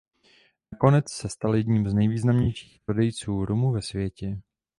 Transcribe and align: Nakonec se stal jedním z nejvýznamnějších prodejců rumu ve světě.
Nakonec 0.71 1.09
se 1.11 1.29
stal 1.29 1.55
jedním 1.55 1.89
z 1.89 1.93
nejvýznamnějších 1.93 2.79
prodejců 2.85 3.45
rumu 3.45 3.71
ve 3.71 3.81
světě. 3.81 4.41